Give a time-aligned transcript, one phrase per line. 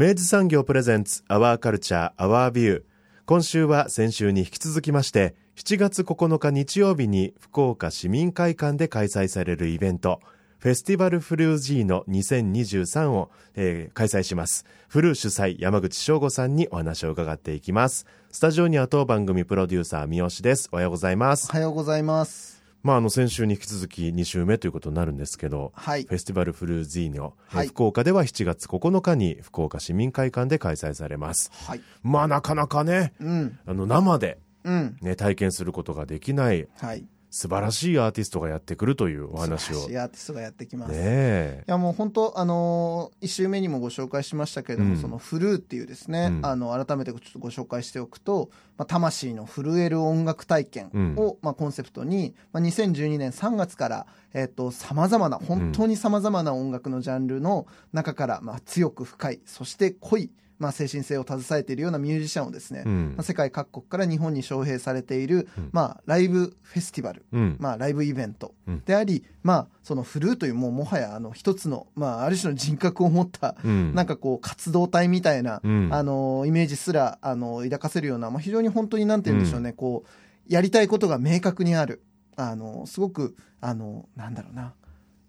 [0.00, 2.82] 明治産業プレゼンツアワーカルチャーアワービュー
[3.26, 10.20] 今週は先週に引き続きまして7月9日日曜日に福岡市民会館で開催されるイベント
[10.60, 14.66] フェスティバルフルージーノ2023を、えー、開催します。
[14.88, 18.06] フルー主催山口翔吾さんにお話を伺っていきます。
[18.30, 20.68] スタジオには当番組プロデューサー三好です。
[20.72, 21.48] おはようございます。
[21.50, 22.57] おはようございます。
[22.82, 39.74] まあ、あの先週に引き続き2週目ということになるんですけど、はい、フェスティバルフルーズーニョ、はい、福岡では7月9日に福岡市民会館で開催されます、はい、まあなかなかね、うん、あの生で、ね、うん、体験することができない、はい素晴らしいアーティストがやってくるというお話を。
[39.74, 40.92] 素晴らしいアーティストがやってきます。
[40.92, 68.54] ね、いやもう本当、あのー、1週目にもご紹介しましたけれども、うん、そのフルーっていうですね、うん、あの、改めてちょっとご紹介しておくと、まあ、魂の震える音楽体験を、うん、まあ、コンセプトに、まあ、2012年3月から、えっ、ー、と、様々な、本当に様々な音楽のジャンルの中から、まあ、強く深い、そして濃い、まあ、精神性を携えているようなミュージシャンをですね、うん、まあ、世界各国から日本に招聘されている、うん、まあ、ライブフェスティバル、うん、まあ、ライブイベント
[68.84, 82.02] であり、まあ、そのフルーというもうもはやあの一つの、まあ、ある種の人格を持った、なんかこう活動体みたいな、あのイメージすらあの抱かせるような、まあ、非常に本当になんて言うんでしょうね、こうやりたいことが明確にある
[82.36, 84.72] あのすごくあのなんだろうな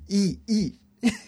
[0.07, 0.79] いいいい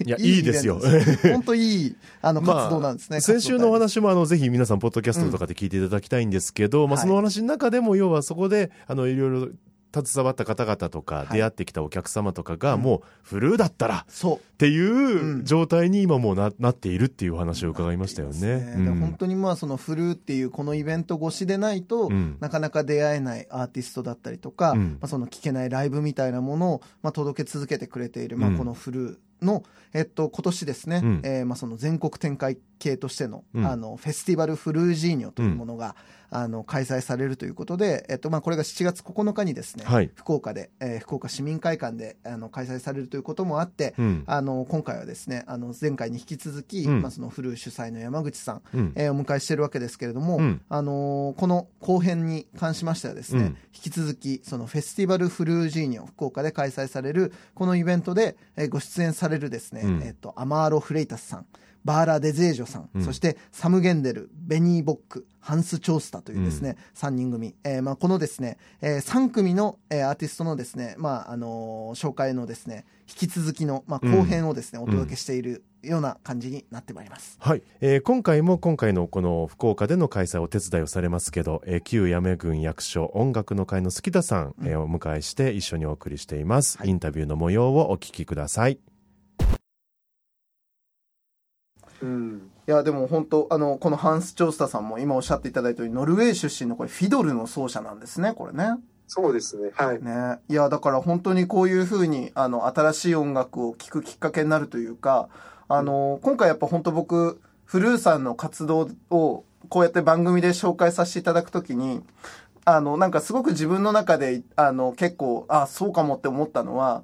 [0.06, 0.82] いや、いいですよ。
[1.24, 3.16] 本当いい、あの、 活動なんですね。
[3.16, 9.50] まあ、先週のお話も、あの、ぜひ皆さん、ポッドキャストとかで聞いていただきたいんですけど、うん、まあ、その話の中でも、要はそこで、あの、いろいろ、
[9.94, 18.76] 携わった方々とか、出会ってきたお客様とかが、もう、フルーだったら、っていう状態に今もうななっているっていう話を伺いましたよね。
[18.78, 18.90] ね。
[18.92, 22.09] 本当にまあ、そのフルーっていうこのイベント越しでないと、
[22.40, 29.18] なかなか出会えないアーティストだったりとか、まあ、その聞けないライブみたいなものを、まあ、届け続けてくれている、まあ、このフルー。
[29.41, 29.63] の、
[29.94, 35.96] えっと、今年ですね、うん、えー、まあ、その全国展開系としての、うん、あの、フェスティバルフルージーニョというものが、
[36.31, 43.94] うん、あの、開催されるということで、えっと、まあ、これが7月9日にですね、はい、福岡で、えー、福岡市民会館で、あの、開催されるということもあって、
[44.25, 61.46] あの、今回はですね、あの、前回に引き続き、まあ、そのフルー主催の山口さん、うん、えー、お迎えしているわけですけれども、あのこの後編に関しましてはですね、引き続き、そのフェスティバルフルージーニョ福岡で開催される、このイベントで、えー、ご出演されるですね、えっ、と、アマーロ・フレイタスさん、
[61.84, 77.38] バーラ・デゼージョさん、うん、そしてサム・ゲンデル、ベニー・ボック、ハンス・チョースタというですね、うん、3人組、えーまあ、このですね、えー、3組の、えー、アーティストのですね、まああのー、紹介のですね、引き続きの、まあ、後編をですね、うん、お届けしているような感じになってまいります。
[77.40, 88.78] はい、えー、今回も今回のこの福岡での開催お手伝いをされますけど、えー、旧八女郡役所音楽の会の好田さん、うん、えー、お迎えして一緒にお送りしています、はい、インタビューの模様をお聞きください。
[92.01, 98.78] うん、いやでも本当あのこのハンス・チョースタさんも今おっしゃっていただいたようにノルウェー出身のこれフィドルの奏者なんですねこれね。
[99.13, 99.72] そうですね。
[99.75, 100.01] はい。
[100.01, 100.40] ね。
[100.47, 105.28] いや、だから本当にこういうふうに、あの、新しい音楽を聴くきっかけになるというか、
[105.67, 112.02] あの、今回やっぱ本当僕、フルーさんの活動を、こうやって番組で紹介させていただくときに、
[112.64, 117.03] あの、なんかすごく自分の中で、あの、結構、あ、そうかもって思ったのは、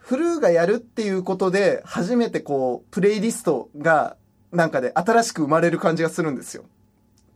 [0.00, 4.16] フルーがやるっていうことで、初めてこう、プレイリストが、
[4.52, 6.64] なんかで新しく生まれる感じがするんですよ。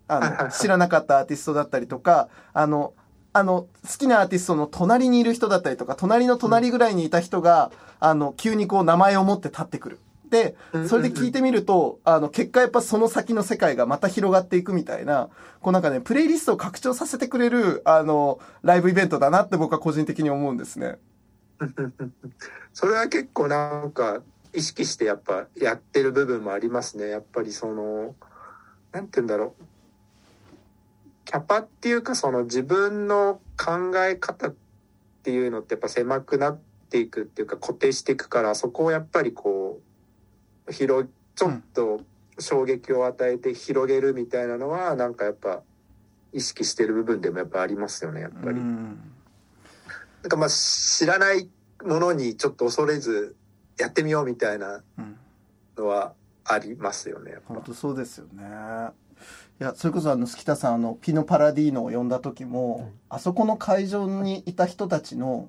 [0.08, 2.94] あの、知らなかったアーティストだったりとか、あの、
[3.32, 7.70] あの、好きなアーティストの隣にいる人だったりとか、隣の隣ぐらいにいた人が、
[8.00, 9.98] あの、急にこう名前を持って立ってくる。
[10.30, 10.56] で、
[10.88, 15.28] それで聞いてみると、あの、結果やっぱその先の世界がまた広がっていくみたいな、
[15.60, 20.96] こうなんかね、プレイリストを拡張させてくれる、あの、ライブイベントだなって僕は個人的に思うんですね。
[22.72, 24.22] それは結構なんか
[24.52, 27.08] 意識してやっぱやってる部分もありますね。
[27.08, 28.14] やっぱりその、
[28.92, 29.64] なんて言うんだろう。
[31.24, 34.54] キャパっていうかその自分の考え方っ
[35.22, 36.58] ていうのってやっぱ狭くなっ
[36.90, 39.80] ていくっていうか固定していくからそこをやっぱりこ
[40.68, 42.02] う広ちょっと
[42.38, 45.62] 衝撃を与えて広げるみたいなのはなんかやっぱ
[46.32, 48.58] 意識してる部分でもやっぱありますよねやっぱり。
[48.58, 49.13] うん
[50.24, 51.50] なんかまあ知らない
[51.84, 53.36] ものにちょっと恐れず
[53.78, 55.16] やってみようみたいなうん。
[55.76, 57.52] のはありますよねやっぱ。
[57.54, 58.42] 本当そうですよね。
[59.60, 65.48] いやそれこそあの月田さんあのピノ・パラディーノを呼んだ時も、あそこの会場にいた人たちの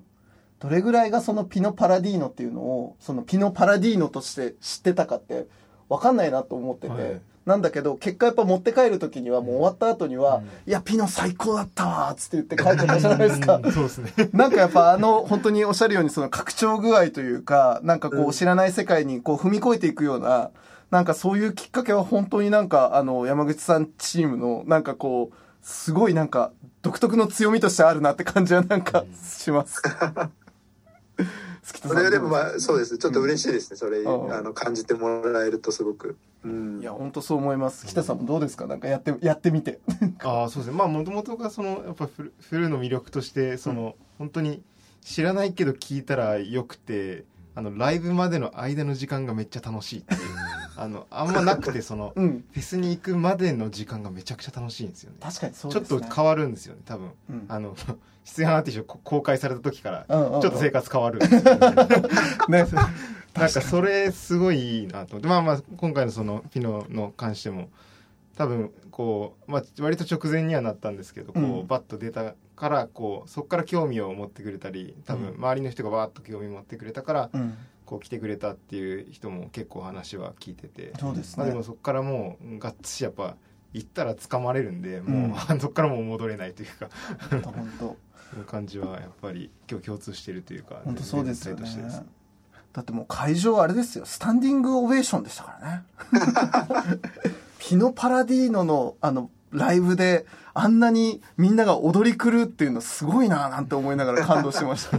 [0.58, 5.46] どれぐらいがそのピノ・パラディーノっていうのをそのピノ・パラディーノとして知ってたかって
[5.88, 13.60] 分かんないなと思ってて、はいなんだけど結果やっぱ持って帰る時にはもう終わった後には「いやピノ最高だったわ」っつって言って帰ってたじゃないですか。
[13.62, 13.72] うん。
[13.72, 14.12] そうですね。
[14.32, 18.28] なんかやっぱあの本当におっしゃるようにその拡張具合というかなんかこうん。
[18.30, 20.50] う知らない世界にこう踏み越えていくような
[20.90, 26.50] なんかそういうきっかけは本当になんかあの山口さんチームのなんかこうすごいなんか
[26.82, 29.80] 独特の強みとしてあるなって感じはなんかします。
[31.16, 32.98] 好きそれでもまあそうです。
[32.98, 33.76] ちょっと嬉しいですね。
[33.76, 34.32] それうん。
[34.32, 36.16] あの感じてもらえるとすごく。
[36.44, 36.80] うん。
[36.80, 37.86] いや本当そう思います。
[37.86, 38.66] 北さんもどうですか？
[38.66, 39.80] なんかやってやってみて。
[40.22, 40.78] ああそうですね。
[40.78, 44.62] まあもともとがそのやっぱフルフルの魅力としてその、本当に
[45.02, 47.24] 知らないけど聞いたらよくて
[47.54, 50.20] あのライブまでの間の時間がめっちゃ楽しいっていう
[50.76, 52.44] あのあんまなくてその うん。
[52.52, 55.18] フェスに行くまでの時間がめちゃくちゃ楽しいんですよね。
[55.20, 55.84] 確かにそうちょっ。
[55.84, 57.10] と変わるんですよね多分。
[57.30, 57.46] うん。
[57.48, 57.74] あの
[58.24, 60.40] 出演アーティスト公開された時からうんうんうん。
[60.40, 61.58] ちょっと生活変わるんですよね。
[62.64, 62.66] ね。
[63.34, 65.28] なんかそれすごいいいなと思って。
[65.28, 67.68] まあまあ今回のそのピノの関しても
[68.36, 71.66] 多分こう、まあ、割と直前にはなったんですけどこう、うん。
[71.66, 75.34] バッと出たからこうそこから興味を持ってくれたり多分うん。
[75.36, 81.64] 周りの人がバーッと興味持ってくれたから、うんこう来てくれたっていう人も結構話は聞いてて、そうですまあ、でねも。
[81.64, 83.36] そこからもうがっつしやっぱ
[83.72, 86.90] 行ったら掴まれるんでもう、 そこからもう戻れないというか。
[87.42, 87.96] 本当。
[88.30, 91.64] そういう感じはやっぱり今日共通してるというか本当そうですよね。
[92.72, 94.04] だってもう会場あれですよ。
[94.04, 97.00] スタンディングオベーションでしたからね。
[97.60, 104.98] ピノ・パラディーノのあのライブであんなにみんなが踊り狂うっていうのすごいななんて思いながら感動してました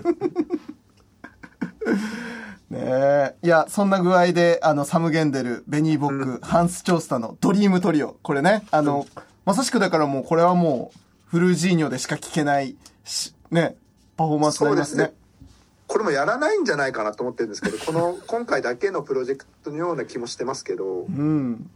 [3.48, 8.66] いやそんな具合であのサム・ゲンデルベニー・ボック、ハンス・チョースタのドリームトリオこれね。
[8.72, 9.08] あの、
[9.46, 13.78] まさしくだからもうこれはもうフルジーニョでしか聴けないしね
[14.18, 15.14] パフォーマンスになりますね。
[15.88, 21.04] これもやらないんじゃないかなと思ってるんですけどこの 今回だけのプロジェクトのような気もしてますけど。
[21.04, 21.70] うん。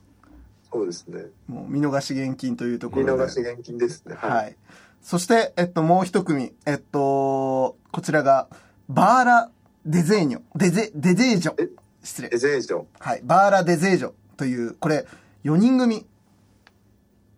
[0.73, 1.23] そうですね。
[1.47, 3.23] もう見逃し現金というとこ見ろで。
[3.23, 4.15] 逃し現金ですね。
[4.17, 4.57] はい。
[5.01, 6.51] そして、えっと、もう一組。
[6.65, 8.49] えっと、こちらが、
[8.89, 9.51] バーラ・
[9.85, 10.41] デゼーニョ。
[10.55, 11.69] デゼ、デゼージョえ？
[12.03, 12.37] 失礼エ。
[12.37, 13.21] ゼージョはい。
[13.23, 15.07] バーラ・デゼージョという、これ、
[15.43, 16.05] 4人組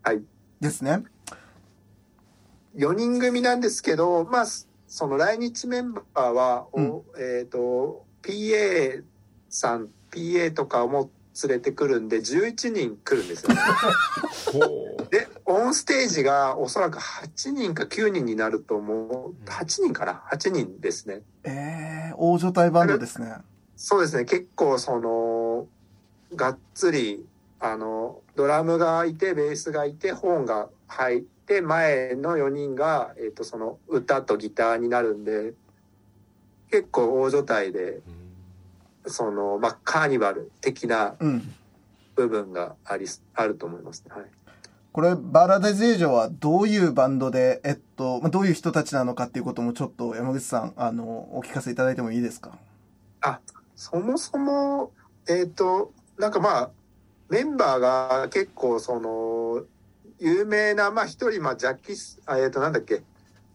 [0.01, 0.21] はい
[0.59, 1.03] ですね。
[2.75, 4.45] 4人組なんですけど、まあ、
[4.87, 9.03] その来日メンバーは、おえっ、と、PA
[9.49, 11.09] さん、PA とかも
[11.41, 13.49] 連れてくるんで、11人来るんですよ。
[15.09, 19.49] で、オンステージがおそらく8人か9人になると思う。
[19.49, 21.21] 8人かな ?8 人ですね。
[21.43, 23.35] えー、大所帯バンドですね。
[23.75, 24.25] そうですね。
[24.25, 25.67] 結構その、
[26.35, 27.25] がっつり、
[27.59, 35.53] あの、ドラムがいて、ベースがいて、ホーンが入って、前の4人が、えっ、と、その、歌とギターになるんで、
[36.69, 38.01] 結構大所帯で、
[39.07, 41.53] その、まあ、カーニバル的なうん。
[42.15, 44.11] 部分があり、あると思いますね。
[44.15, 44.25] はい。
[44.91, 51.05] これ、バーラ・デゼージョはどういうバンドで、えっと、まあどういう人たちなのかっていうこともちょっと山口さん、あの、
[51.35, 52.51] お聞かせいただいてもいいですか？
[53.21, 53.39] あ、
[53.75, 54.91] そもそも、
[55.27, 56.69] えっ、と、なんかまあ、
[57.29, 59.63] メンバーが結構その、
[60.19, 63.01] 有名な、まあ一人、まあジャッキス、あえっ、となんだっけ、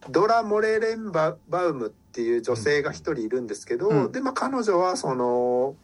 [0.09, 5.75] ドラ・モレレンババウムっていう女性が一人いるんですけど、うんで、まあ彼女はその、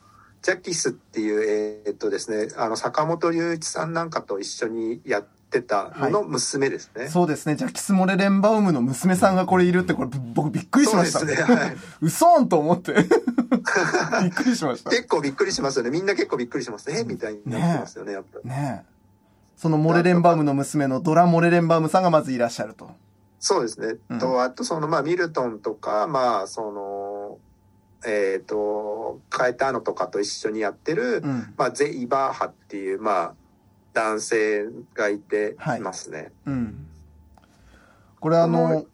[0.42, 7.08] ジャッキスっていう、えっ、とですね、あの、坂本龍一さんなんかと一緒にやってたのの娘ですね。
[7.08, 7.56] そうですね。
[7.56, 11.20] ジャキス・モレレンバウムの娘さんがこれいるって、これ僕びっくりしました。
[11.20, 11.56] そうですね。
[11.56, 11.78] はい。
[12.02, 12.94] 嘘んと思って。
[12.94, 14.92] びっくりしました。
[14.92, 15.90] 結構びっくりしますよね。
[15.90, 17.04] みんな結構びっくりしますね。
[17.06, 18.48] みたいになってますよね、やっぱ。
[18.48, 18.96] ねえ。
[19.58, 22.92] そのモレレンバウムの娘のドラ・モレレンバウムさんがまずいらっしゃると。
[23.48, 23.98] そうですね。
[24.10, 27.38] うんと、あとその、まあ、ミルトンとか、まあ、その、
[28.12, 31.54] えっ、と、カエターノとかと一緒にやってる、うん。
[31.56, 33.34] まあ、ゼ・イバーハっていう、まあ、
[33.94, 36.32] 男性がいてはいますね。
[36.48, 36.88] うん。
[38.20, 38.88] これあの、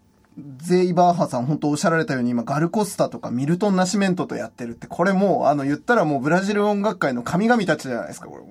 [0.57, 8.43] ゼイバーハさん本当おっしゃられたように今ガルコスタとかミルトン・ナシメントとやってるって、これもうあの言ったらもうブラジル音楽界の神々たちじゃないですか、これ。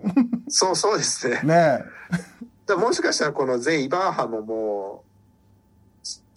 [0.49, 1.43] そうそうですね。
[1.45, 1.85] ね
[2.65, 5.10] だもしかしたらこのゼイ・バーハももう、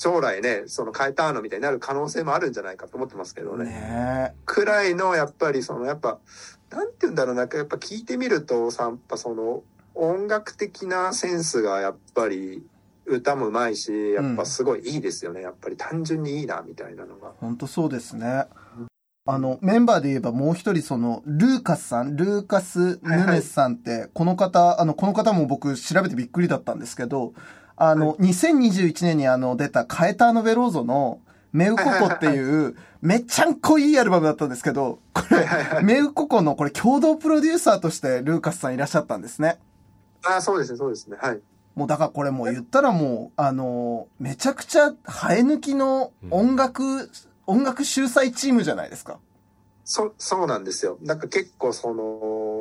[0.04, 3.60] 将来ね、そのカエターノみたいになる可能性もあるんじゃないかと思ってますけどえ。
[3.60, 3.66] ね。
[3.66, 6.20] ねくらいの、やっぱりその、やっぱ、
[6.72, 9.64] なんて言うんだろうな、やっぱ聞いてみると、さ、やっぱその、
[9.96, 12.68] 音楽的なセンスがやっぱり、
[13.06, 15.42] 歌もうまいし、やっぱすごいいいですよね。
[15.42, 17.32] やっぱり単純にいいな、みたいなのが。
[17.40, 18.48] 本当そうですね。
[19.26, 27.34] あの、メンバーで言えばもう一人その、ルーカスさん、ルーカス・ヌネスさんって、この方、あの、この方も僕調べてびっくりだったんですけど、
[27.75, 31.20] あの、2021年にあの、出たカエターノ・ベローゾの、
[31.51, 39.60] メウココっていう、めっちゃんこいいアルバムだったんですけど、これ、メウココのこれ共同プロデューサーとしてルーカスさんいらっしゃったんですね。
[40.25, 41.18] ああ、そうですね、そうですね。
[41.20, 41.42] はい。
[41.75, 47.10] もうだからこれもう言ったらもう、あの、めちゃくちゃ生え抜きの音楽、
[47.46, 49.20] 音楽秀才チームじゃないですか。
[49.84, 50.98] そ、そうなんですよ。
[51.01, 52.53] なんか結構その、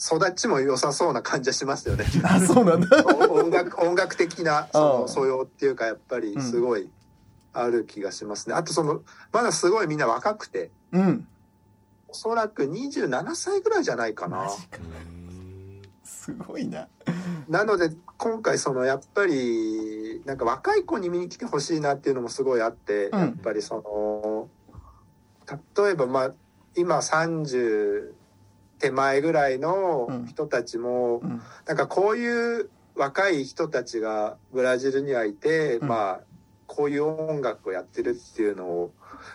[0.00, 2.04] 育ちも良さそうな感じはしますよね。
[2.22, 3.04] あ、そうなんだ。
[3.04, 6.88] お音楽、音楽的な、その素養っていうか、やっぱりすごい
[7.52, 8.54] ある気がしますね。
[8.54, 9.02] あとその、
[9.32, 11.26] まだすごいみんな若くて、うん。
[12.06, 14.48] おそらく27歳ぐらいじゃないかな。
[16.04, 16.88] すごいな。
[17.48, 24.48] なので、今回その、やっぱり、なんか若い子に見に来てほしいなっていうのもすごいあって、うんやっぱりその、
[25.84, 26.32] 例えばまあ、
[26.76, 28.12] 今30
[28.78, 31.42] 手前ぐらいの人たちも、うん。
[31.66, 36.20] なんかこういう若い人たちがブラジルにはいて、うんまあ、
[36.66, 38.92] こういう音楽をやってるっていうのを、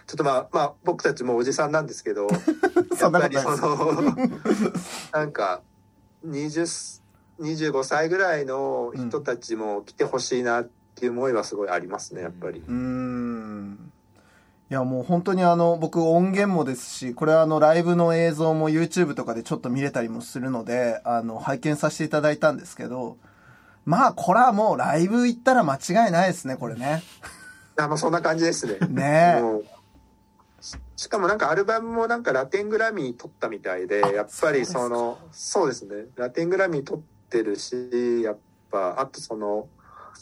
[0.07, 2.27] ちょっとまあ、まあ、僕たちもおじさんなんですけど、
[2.99, 3.37] やっぱり。
[3.37, 4.15] その、
[5.11, 5.61] なんか、
[6.25, 7.01] 20、
[7.39, 12.59] 25歳ぐらいの人たちも来てほしいなっていう思いはすごいありますね、やっぱり。
[12.59, 13.92] うーん。
[14.73, 23.17] いやもう本当にあの僕音源もですしこれはあのライブの映像も YouTube とかでちょっと見れたりもするのであの拝見させていただいたんですけど
[23.85, 27.03] まあこれはもうライブ行ったら間違いないですねこれね
[27.77, 28.79] あ、まあそんな感じですね。
[28.89, 29.41] ね
[30.59, 36.05] ししかもなんかアルバムもなんかラテングラミー取ったみたいで、あやっぱりその、そうですね。
[36.15, 38.37] ラテングラミー取ってるし、やっ
[38.71, 39.67] ぱ、あとその、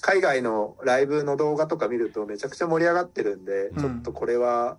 [0.02, 3.80] 海外のライブの動画とか見るとめちゃくちゃ盛り上がってるんで、うん。
[3.80, 4.78] ちょっとこれは、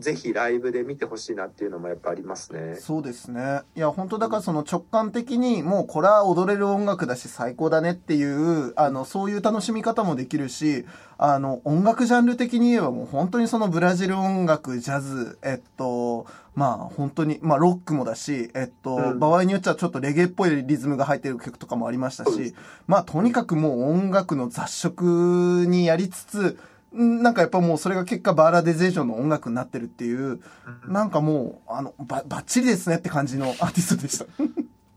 [0.00, 2.76] ぜひライブで見てほしいなっていうのもやっぱありますね。
[2.76, 3.60] そうですね。
[3.76, 10.86] いや本当だからその直感的にもうこれは踊れる音楽だし最高だねっていうあのそういう楽しみ方もできるし
[11.18, 19.18] あの音楽ジャンル的に言えばもう本当にそのブラジル音楽ジャズえっとまあ本当にまあロックもだしえっと、うん。
[19.18, 22.54] 場合によっちゃちょっとレゲエっぽいリズムが入ってる曲とかもありましたし
[22.86, 26.58] まあとにかくもう音楽の雑食にやりつつん
[26.92, 30.40] なんかやっぱもうそれが結果バーラデゼーションの音楽になってるっていう
[30.86, 34.26] なんかもう、あの、ば、ばっちりですねって感じの アーティストでした。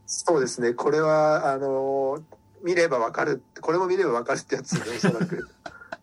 [0.06, 0.74] そうですね。
[0.74, 2.18] これは、あの
[2.62, 3.42] 見ればわかる。
[3.60, 5.48] これも見ればわかるってやつね、 おそらく。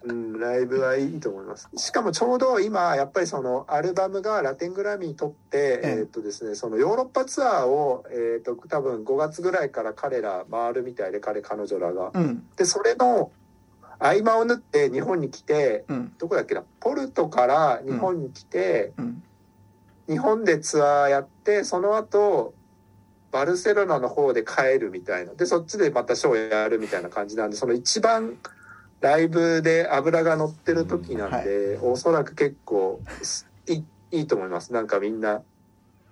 [0.04, 1.70] うん、ライブはいいと思います。
[1.76, 12.12] しかもちょうど今、やっぱりそのアルバムがラテングラミー取って、えええーっとですね、そのヨーロッパツアーを、えーっと、多分5月ぐらいから彼ら回るみたいで、彼、彼女らが。
[12.14, 13.32] うん、で、それの
[14.02, 19.24] 合間を縫って日本に来て、うん、どこだっけな、ポルトから日本に来て、うん。
[20.10, 22.56] 日本でツアーやって、その後、
[23.32, 25.34] バルセロナの方で帰るみたいな。
[25.34, 28.38] で、そっちでまたショーやるみたいな感じなんで、その一番
[29.02, 33.00] ライブで油が乗ってる時なんで、おそらく結構
[33.68, 34.74] いいいいと思います。
[34.74, 35.44] なんかみんな。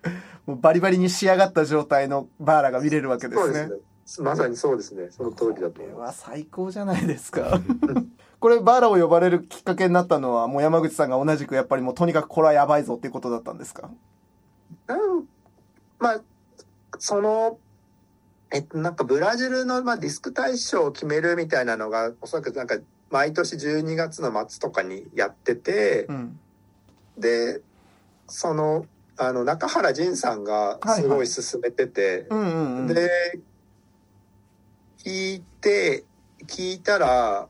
[0.45, 3.45] もうバリバリに仕上がった状態のバーラが見れるわけですね。
[3.45, 3.77] そうですね。
[4.19, 5.07] まさにそうですね。
[5.11, 6.23] その通りだとこれ思います。
[6.23, 7.59] は最高じゃないですか。
[8.39, 13.89] これバーラを呼ばれるきっかけになったのは、もう山口さんが同じくやっぱりもうとにかくこれはやばいぞっていうことだったんですか？
[14.87, 15.27] うん
[15.99, 16.21] まあ、
[16.97, 17.59] その、
[18.51, 22.77] えっと、なんかブラジルの、まあ、ディスク大賞を決めるみたいなのが、おそらくなんか、
[23.09, 26.39] 毎年12月の末とかにやってて、うん。
[27.17, 27.61] で、
[28.27, 28.85] その、
[29.17, 32.27] あの、中原仁さんがすごい進めてて。
[32.87, 33.39] で、
[35.03, 36.03] 聞いて、
[36.45, 37.47] 聞いたら、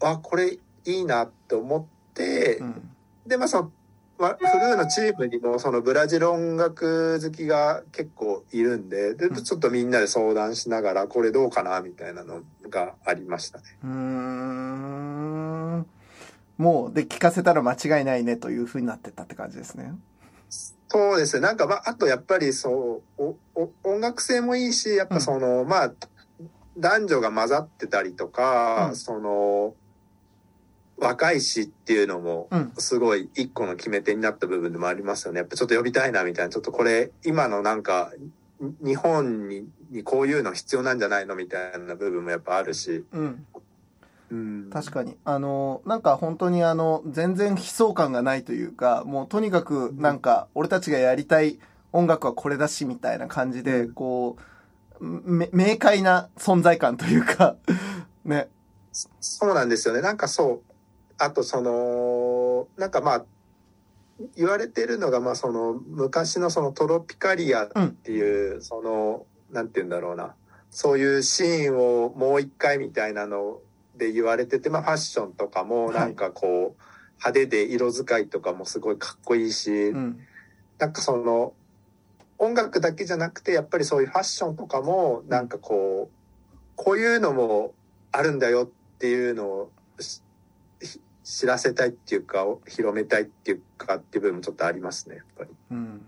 [0.00, 1.84] あ、これいいなって思っ
[2.14, 2.88] て、うん
[3.26, 3.72] で、まあ、その、
[4.18, 13.64] まあ、フルーのチームにもそのブラジル音楽好きが結構いるんで、で、うんちょっとみんなで相談しながら、これどうかなみたいなのがありましたね。
[13.82, 15.86] うーん。
[16.58, 19.94] もう、で、聞かせたら間違いないねという風になってったって感じですね。
[20.88, 21.42] そうですね。
[21.42, 25.92] なんか、まあ、あとやっぱりそう、おお音楽性もいいし、やっぱその、まあ、
[26.76, 29.74] 男女が混ざってたりとか、うんその、
[30.98, 35.38] 若いしっていうのもうん、すごい一個の決め手になった部分でもありますよね。
[35.38, 38.12] やっぱちょっと呼びたいなみたいな、ちょっとこれ、今のなんか、
[38.80, 43.04] に日本ににこういうの必要なんじゃないのみたいな部分もやっぱあるし。
[43.12, 43.46] うん
[44.30, 44.70] うん。
[44.72, 51.58] 確かにあのなんか本当にあの全然悲壮感がないというかもうとにかくなんか俺たちがやりたい
[51.92, 54.51] 音楽はこれだしみたいな感じでこうめ
[55.02, 57.56] 明快な存在感というか
[58.24, 58.48] ね
[58.92, 60.00] そうなんですよね。
[60.00, 60.72] なんかそう。
[61.18, 63.24] あとその、なんかまあ、
[64.36, 67.68] 言われてるのが、まあその、昔のそのトロピカリアっ
[68.02, 70.34] ていう、その、なんて言うんだろうな。
[70.70, 73.60] そういうシーンをもう一回みたいなの
[73.96, 76.82] で言われてて、まあファッションとかもはいなんかこう、
[77.18, 80.20] 派手で色使いとかもすごいかっこいいし、うん
[80.78, 81.54] なんかその、
[82.42, 87.72] 音楽だけじゃなくて、やっぱりそういうファッションとかも、なんかこう、こういうのも
[88.10, 89.70] あるんだよっていうのを
[91.22, 95.50] 知らせたいっていうか、広めたいっていうかっていう部分もちょっとありますね、やっぱり。
[95.70, 96.04] うん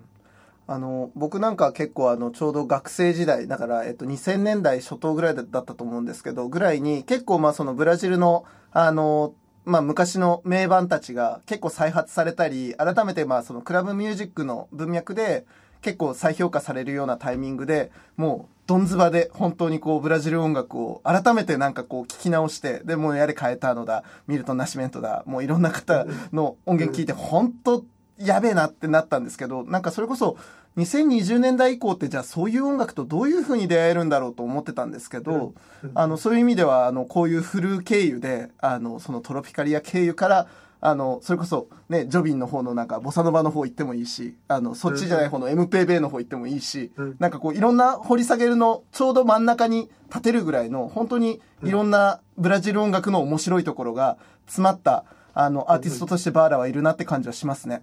[0.67, 9.35] あの僕なんか結構あのちょうど学生時代だから、えっと、2000年代初頭ぐらいだったと思うんですけどぐらいに結構まあそのブラジルのあの
[9.67, 15.45] まあ昔の名盤たちが結構再発されたり改めてまあそのクラブミュージックの文脈で
[15.85, 27.85] 結構再評価されるようなタイミングでもうどんずばで本当にこうブラジル音楽を改めてなんかこう聞き直してでもうやれ変えたのだミルトン・ナシメントだもういろんな方の音源聞いて本当
[28.19, 30.39] やべえなってなったんですけどなんかそれこそ
[30.79, 35.55] 2020年代以降ってじゃあそういう音楽とどういう風に出会えるんだろうと思ってたんですけど、
[35.95, 40.49] あのそういう意味ではあのこういうフル経由であのそのトロピカリア経由から
[40.87, 57.83] あのそれこそねジョビンの方のなんかボサノバの方行ってもいいしあのそっちじゃない方の MPB の方行ってもいいし、うんなんかこういろんな掘り下げるのちょうど真ん中に立てるぐらいの本当にいろんなブラジル音楽の面白いところが詰まったあのアーティストとしてバーラはいるなって感じはしますね。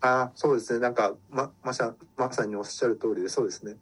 [0.00, 0.80] ああ、そうですね。
[0.80, 3.76] なんか、ま、まさ、まさにおっしゃる通りで、そうですね。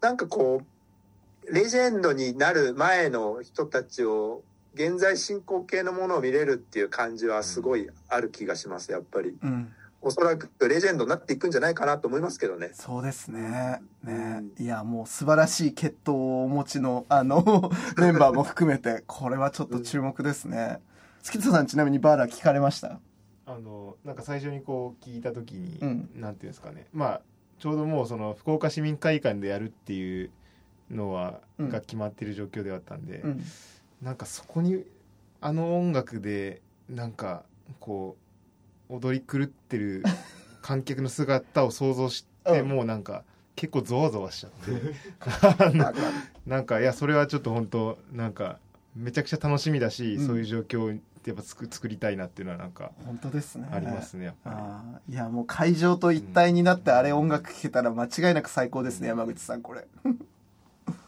[0.00, 4.42] なんかこう、レジェンドになる前の人たちを、
[4.74, 9.36] 現在進行形のものを見れるっていう感じはすごいある気がします、やっぱり。
[9.42, 9.72] うん
[10.06, 12.72] おそらくレジェンドになっていくんじゃないかなと思いますけどね。
[12.74, 13.80] そうですね。
[14.02, 20.82] ね、ういや、もう素晴らしい血統をお持ちの、あの、 メンバーも含めて、これはちょっと注目ですね。
[21.22, 23.00] 月田さんちなみにバーラー聞かれました？
[23.46, 27.20] あのなんか最初にこう聞いた時に、うんなんていうんですかねまあ
[27.58, 30.30] ちょうどもうその福岡市民会館でやるっていう
[30.90, 33.44] のは、うんが決まってる状況ではあったんで、うん。
[34.04, 34.84] なんかそこに
[35.40, 37.44] あの音楽でなんか
[37.80, 38.16] こ
[38.90, 40.04] う踊り狂ってる
[40.60, 43.24] 観客の姿を想像して、うんもうなんか
[43.56, 45.78] 結構ゾワゾワしちゃって
[46.46, 48.58] なんかいやそれはちょっと本当なんか
[48.94, 53.66] めちゃくちゃ楽しみだし、うんそういう状況をやっぱ作作りたいなっていうのはなんか本当ですね。
[53.72, 55.14] ありますねやっぱり。
[55.14, 59.86] いや、もう会場と一体になってあれ音楽聴けたら間違いなく最高ですね、山口さん、これ。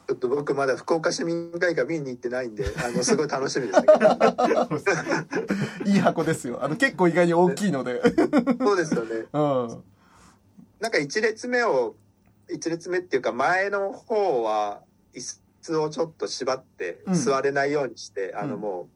[0.07, 3.87] ちょっと僕まだ福岡市民会館見に行ってないんで、あの、すごい楽しみですね。
[5.85, 6.63] いい箱ですよ。
[6.63, 8.01] あの、結構意外に大きいので。
[8.61, 9.27] そうですよね。
[9.33, 9.83] うん。
[10.79, 11.97] なんか一列目を、
[12.49, 18.89] 一列目っていうか前の方は椅子をちょっと縛ってうん座れないようにして、あうんのも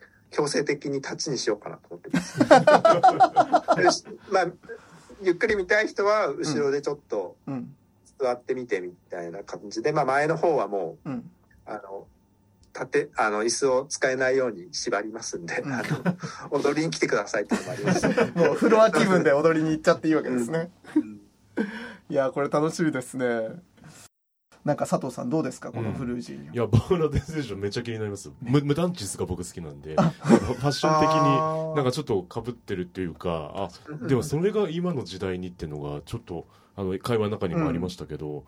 [0.00, 4.04] う強制的に立ちにしようかなと思ってます。
[4.32, 4.46] まあ、
[5.22, 7.76] ゆっくり見たい人は後ろでちょっとうん。
[8.18, 11.30] 座ってみてみたいな感じで、まあ前の方はもう、うん。
[11.66, 12.06] あの、
[12.74, 15.84] 立て、あの、椅子を使えないように縛りますんで、うんあの、
[16.50, 18.06] 踊りに来てくださいっていうのもあります。
[18.36, 20.70] もうフロア気分で踊りに行っちゃっていいわけですね。
[20.94, 21.20] うん
[22.08, 23.26] いや、これ楽しみですね。
[24.66, 25.70] なんか佐藤さんどうですか？
[25.70, 26.54] このフルージーニョ。
[26.54, 28.32] いやバーラデセーションめっちゃ気になります。
[28.42, 29.94] ムムダンチスが僕好きなんで。
[29.94, 30.10] ファ
[30.58, 38.44] ッション的になんかちょっとかぶってるっていうかあでもそれが今の時代にっていうのがちょっとあの会話の中にもありましたけど、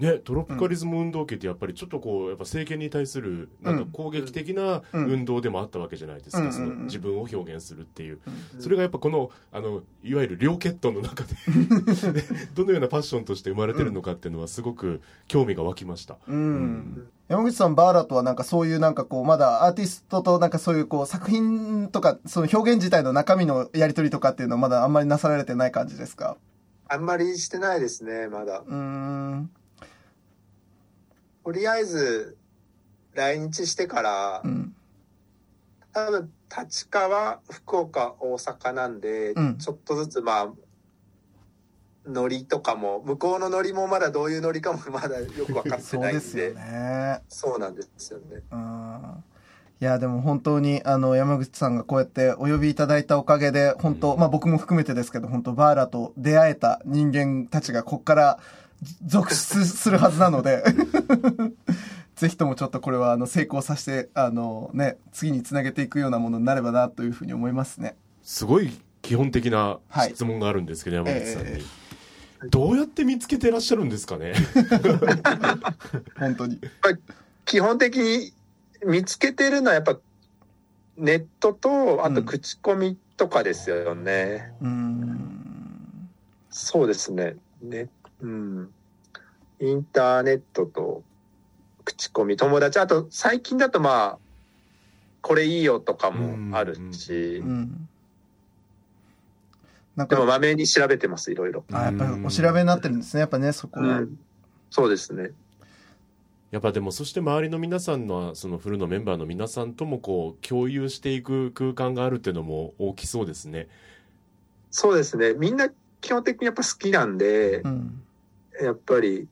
[0.00, 5.04] ね、トロピカリズム運動系ってやっぱりちょっとこうやっぱ政権に対するなんか攻撃的なうん。
[5.10, 8.18] 運動でもあったわけじゃないですか、うんその自分を表現するっていう、
[8.54, 11.34] うんそれがやっぱこのあのいわゆる両血統の中で
[12.54, 16.16] どのようなファッションとして生まれてるのかっていうのはすごく興味が湧きました。
[16.26, 17.08] うん。
[17.28, 26.36] 山口さん、バーラとはなんかそういうなんかこう、まだアーティストとなんかそういうこう作品とか、その表現自体の中身のやりとりとかっていうのはまだあんまりなされてない感じですか？
[26.88, 28.64] あんまりしてないですね、まだ。
[28.66, 29.50] うーん。
[31.44, 32.36] とりあえず、
[33.14, 34.74] 来日してからう、ん。
[35.92, 40.48] 多分、立川、福岡、大阪なんで、うんちょっとずつまあ、
[42.06, 47.22] ノリとかも、向こうのノリもまだどういうノリかもまだよく分かってそうないんで、ですよね。
[47.28, 48.42] そうなんですよね。
[48.50, 49.24] うん。
[49.80, 58.38] いや、でも本当に、あの、山口さんがこうやってお呼びいただいたおかげで、本当、まあ僕も含めてですけど、本当バーラと出会えた人間たちがこっから
[59.04, 60.64] 続出するはずなので、
[62.16, 67.96] ぜひともちょっとこれはあの成功させて、あのね、次につなげていくようなものになればなというふうに思いますね。
[68.22, 68.70] すごい
[69.02, 71.62] 基本的なはい質問があるんですけど、山口さんに、え
[72.48, 74.32] どうやって見つけてらっしゃるんですかね？
[76.18, 76.60] 本当に。
[77.44, 78.32] 基本的に
[78.86, 79.98] 見つけてるのはやっぱ
[80.96, 84.52] ネットとあと口コミとかですよね。
[84.60, 86.08] うーん。
[86.50, 87.36] そうですね。
[87.62, 87.88] ね、
[88.22, 88.70] うん。
[89.60, 91.02] インターネットと
[91.84, 94.18] 口コミ、友達、あと最近だとまあ、
[95.22, 97.88] これいいよとかもあるしう、ん。
[99.96, 101.64] なんでもか、まめに調べてます、いろいろ。
[101.72, 103.20] あ、やっぱりお調べになってるんですね。
[103.20, 103.98] やっぱね、そこは。
[103.98, 104.18] うん。
[104.70, 105.30] そうですね。
[106.50, 113.68] やっぱでもそして周りの皆さんのそのフルのメンバーの皆さんともこう共有していく空間があるっていうのも大きそうですね
[114.72, 115.34] そうですね。
[115.34, 115.68] みんな
[116.00, 118.02] 基本的にやっぱ好きなんでう、ん。
[118.60, 119.28] やっぱり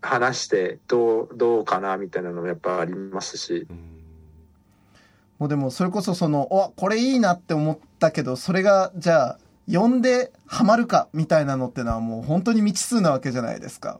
[0.00, 3.66] 話してどう、どうかなみたいなのもやっぱありますし。
[3.68, 3.94] うん
[5.38, 13.98] もうでもそれこそその、お、これいいなって思ったけど、それが、じゃあ、読んでハマるかみたいなのってのはもう本当に未知数なわけじゃないですか。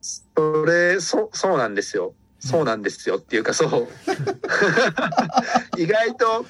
[0.00, 2.14] それ、そ、そうなんですよ。
[2.40, 3.88] そうなんですよっていうか、そう。
[5.80, 6.44] 意外と、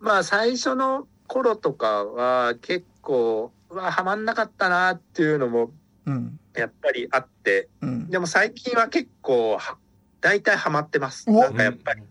[0.00, 5.70] まあ最初の頃とかは結構、うわ、はまんなかったなっていうのも
[6.06, 6.38] うん。
[6.56, 8.08] やっぱりあって、うん。
[8.10, 9.76] でも最近は結構は、
[10.20, 11.24] 大体ハマってます。
[11.28, 12.08] おなんかやっぱり、うん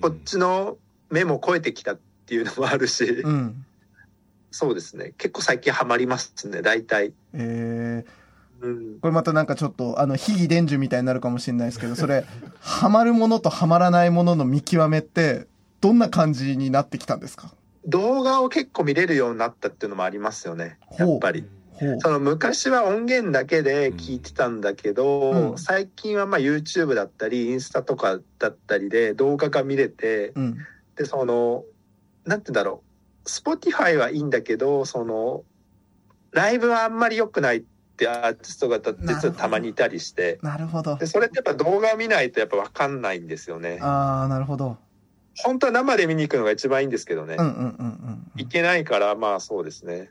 [0.00, 0.76] こっちの
[1.10, 3.64] 目も超えてきたっていうのもあるし、うん。
[4.50, 5.12] そうですね。
[5.18, 7.12] 結構最近ハマりますね、大体。
[7.32, 9.00] えー、うん。
[9.00, 12.24] これまたなんかちょっと、あの、秘技伝授みたいになるかもしれないですけど、それ、
[12.60, 15.46] ハマるものとハマらないものの見極めって、
[15.80, 17.50] どんな感じになってきたんですか？
[17.86, 20.78] 動画を結構見れるようになったっていうのもありますよね。
[20.98, 21.46] やっぱり。
[21.98, 30.56] その昔は音源だけで聞いてたんだけど、うん最近はまあ YouTube だったりインスタとかだったりで動画が見れて、うん。
[30.96, 31.64] でその
[32.24, 32.82] なんて言うんだろ
[33.24, 35.42] う Spotify はいいんだけどその
[36.30, 37.62] ライブはあんまり良くないっ
[37.96, 41.06] てアーティストが実はたまにいたりしてなるほどで。
[41.06, 43.78] それってやっぱ動画を見ないとやっぱ分かんないんですよね。
[43.80, 44.78] ああ、なるほど。
[45.42, 48.30] 本当は生で見に行くのが一番いいんですけどね、うんうんうんうんうん。
[48.36, 50.10] 行けないからまあそうですね。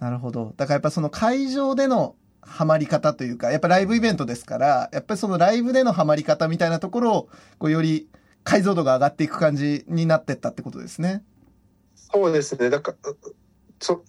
[0.00, 0.52] なるほど。
[0.56, 7.28] だからやっぱその会場でのハマり方というか、やっぱライブイベントですから、やっぱりそのライブでのハマり方みたいなところを、
[7.58, 8.08] こうより
[8.42, 11.22] 解像度が上がっていく感じになってったってことですね。
[11.94, 12.70] そうですね。
[12.70, 13.16] だから、う
[13.80, 14.04] そ、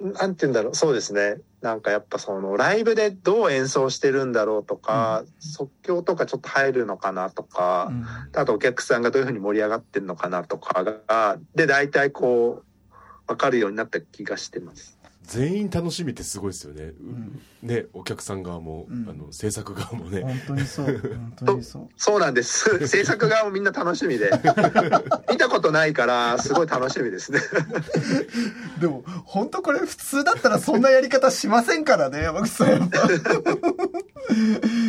[0.00, 0.74] なんて言うんだろう。
[0.74, 1.36] そうですね。
[1.60, 12.90] なんかやっぱその、ライブでどう演奏してるんだろうとか、即興とかちょっと入るのかなとかう、んあとお客さんがどういうふうに盛り上がってるのかなとかが、で、大体こう、
[13.26, 14.99] わかるようになった気がしてます。
[15.22, 20.86] 全員楽しみってすごいですよね、ううんねお客さん側も、うんあの制作側もね、本当にそう。
[20.86, 21.88] 本当にそう。
[21.96, 22.88] そうなんです。
[22.88, 24.30] 制作側もみんな楽しみで。
[25.30, 27.40] 見たことないから、すごい楽しみですね。
[28.80, 33.08] でも、本当これ普通だったらそんなやり方しませんからね、山口さんやっぱ。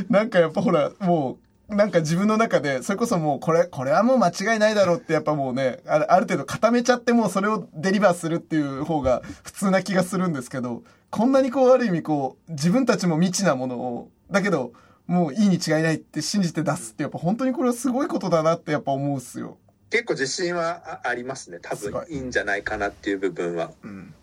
[0.10, 14.74] なんかやっぱほら、もう、なんか自分の中で、それこそもうこれ、これはもう間違いないだろうってやっぱもうね、あるある程度固めちゃってもうそれをデリバーするっていう方が普通な気がするんですけど、こんなにこうある意味こう、自分たちも未知なものを、だけど、
[15.08, 19.58] もういいに違いないって信じて出すってやっぱ本当にこれはすごいことだなってやっぱ思うっすよ。
[19.90, 21.60] 結構自信はあありますね。
[21.62, 23.72] 多分いいんじゃないかなっていう部分は。
[23.84, 24.14] うん。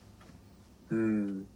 [0.91, 1.47] うん。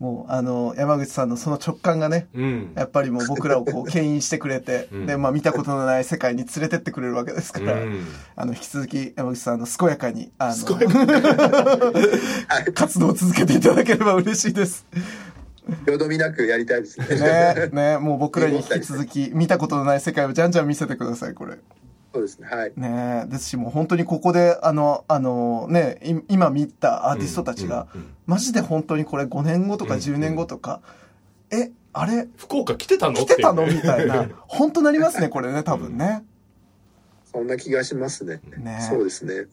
[0.00, 10.64] もうあの、山口さんのその直感がね、うんやっぱりもう僕らをこう牽引してくれて、うんで、まあ見たことのない世界に連れてってくれるわけですから、うんあの、引き続き山口さんの健やかに、あの。
[12.72, 14.86] 活動を続けていただければ嬉しいです。
[15.86, 17.06] よどみなくやりたいですね。
[17.06, 21.58] ね、ね、もう僕らに引き続き見たことのない世界をじゃんじゃん見せてください、これ。
[22.12, 22.48] そうですね。
[22.48, 22.72] はい。
[22.76, 30.82] ねですし、もう本当にここで、あの、あの、ね、い今見たアーティストたちが、うんうんマジで本当にこれ5年後とか10年後とか、
[31.50, 33.14] え、あれ、福岡来てたの？
[33.14, 33.66] 来てたの？
[33.66, 34.30] みたいな。
[34.46, 36.22] 本当なりますね、これね、多分ね。
[37.24, 38.40] そんな気がしますね。
[38.56, 39.46] ねそうですね。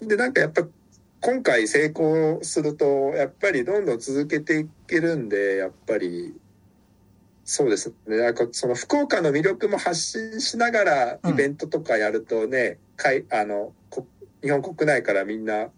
[0.00, 0.66] で、なんかやっぱ、
[1.20, 6.34] 今回成功すると、やっぱりどんどん続けていけるんで、やっぱり、
[7.50, 8.18] そうですね。
[8.18, 14.06] なんかその福岡の魅力も発信しながらうんイベントとかやるとね、かいあのこ
[14.42, 15.68] 日本国内からみんな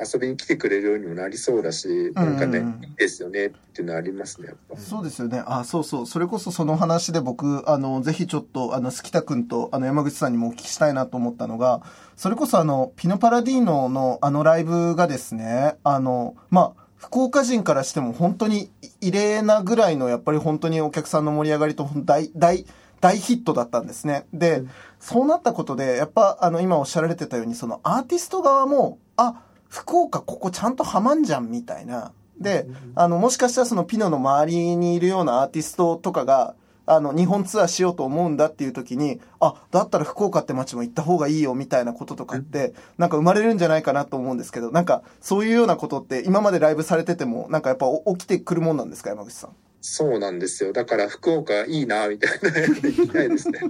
[0.00, 4.76] 遊びに来てくれるようにもなりそうだし、なんかね、うんうんうんいいですよねっていうのはありますね、やっぱ。
[4.76, 5.40] そうですよね。
[5.46, 6.06] あ、そうそう。
[6.06, 11.82] それこそその話で僕、あの、ぜひちょっと、あの、月田くんと、あの、山口さんにもお聞きしたいなと思ったのが、
[12.16, 22.64] それこそあの、ピノパラディーノのあのライブがですね、あの、まあ、福岡人からしても本当に異例なぐらいの、やっぱり本当にお客さんの盛り上がりと、大、大、
[23.00, 24.26] 大ヒットだったんですね。
[24.32, 24.62] で、
[25.00, 32.12] そうなったことで、やっぱ、あの、今おっしゃられてたように、そのアーティスト側も、あ、福岡ここちゃんとハマんじゃん、みたいな。
[32.40, 36.54] で、あの、もしかしたらそのピノの周りにいるようなアーティストとかが、
[36.86, 49.50] あの、日本ツアーしようと思うんだっていう時に、あ、だったら福岡って街も行った方がいいよみたいなこととかって、なんか生まれるんじゃないかなと思うんですけど、なんかそういうようなことって今までライブされてても、なんかやっぱ起きてくるもんなんですか、山口さん？
[49.80, 50.72] そうなんですよ。
[50.72, 53.60] だから福岡いいな、みたいな行きたいですね。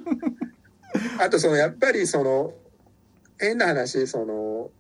[1.19, 2.53] あとその、やっぱりその、
[3.39, 4.71] 変な話、その、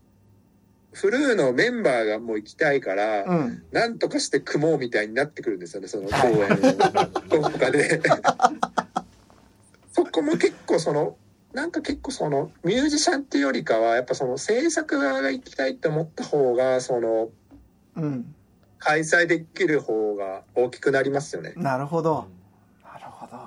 [0.94, 3.62] フルーのメンバーがもう行きたいから、うん。
[3.72, 8.00] なんとかして組もうみたいになってくるんですよね、その公演をとかで。
[9.92, 11.16] そこも結構その、
[11.52, 17.30] なんか結構その、ミュージシャンっていうよりかは、やっぱその制作側が行きたいって思った方が、その、
[17.96, 18.34] うん。
[18.78, 21.54] 開催できる方が大きくなりますよね。
[21.56, 22.28] なるほど。
[22.82, 23.38] なるほど。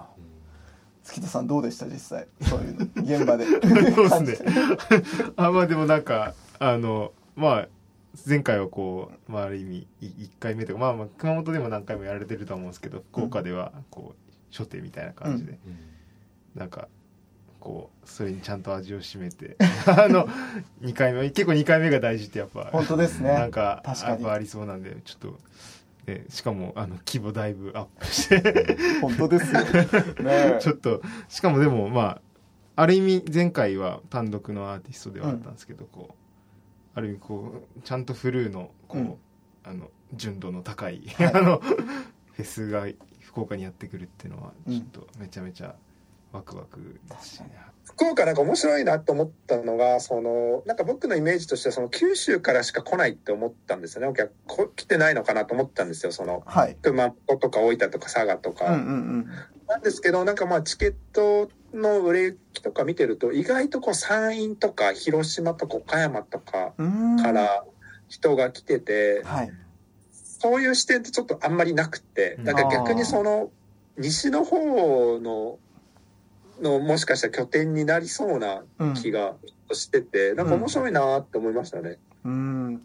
[1.03, 2.27] 月田さんどうでした実際？
[2.41, 2.85] そういうの。
[3.03, 3.45] 現場で。
[4.09, 4.53] そうですね。
[5.37, 7.67] あ、まあでもなんか、あの、まあ、
[8.27, 15.59] 前回はこう、まあある意味、い1回目とか、まあまあ、熊本でも何回もやられてると思うんですけど、福岡では、こう、初手みたいな感じで、
[16.55, 16.87] なんか、
[17.59, 20.27] こう、それにちゃんと味を占めて、 あの、
[20.81, 23.33] 2回目、結構2回目が大事ってやっぱ、本当ですね。
[23.33, 24.11] なんか、確かに。
[24.13, 25.39] やっぱありそうなんで、ちょっと、
[26.11, 29.61] ね、しかも、あの、規模だいぶアップして、本当ですよ。
[29.61, 32.21] ね ちょっと、しかもでも、まあ、
[32.81, 36.26] ある意味、前回は単独のアーティストではあったんですけど、こう、
[36.97, 39.15] ある意味、こう、ちゃんとフルーの、こう、うん
[39.63, 42.87] あの、純度の高い、はい あの、フェスが
[43.21, 45.75] 福岡にやってくるっていうのは、うんちょっとめちゃめちゃ
[46.31, 47.51] ワクワクですしね。
[47.83, 54.07] 福岡なんか面白いなと思ったのが、その、なんか僕のイメージとしては、その九州からしか来ないって思ったんですよね。
[54.07, 56.11] お客、こ来てないのかなと思ったんですよ。
[56.11, 56.75] その、はい。
[56.81, 58.73] 熊本とか大分とか佐賀とか。
[58.73, 59.27] うんうん
[59.67, 66.73] なんですけど、なんかまあチケットの売れ行きとか見てると、意外とこう山陰とか広島とか岡山とか
[67.21, 67.63] から
[68.07, 69.51] 人が来てて、はい。
[70.11, 73.51] そういう視点ってちょっとあんまりなくて、なんか逆にその、
[73.97, 75.59] 西の方の、
[76.61, 78.93] のもしかしたら拠点になりそうなうん。
[78.93, 79.35] 気が
[79.73, 81.99] してて、なんか面白いなって思いましたね。
[82.23, 82.81] うん。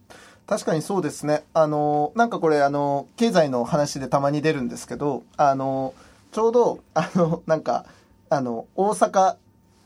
[0.46, 1.44] 確かにそうですね。
[1.54, 5.94] あの、なんかこれ、あの、経済の話でたまに出るんですけど、あの、
[6.32, 7.86] ちょうど、あの、なんか、
[8.32, 9.36] あの、大阪、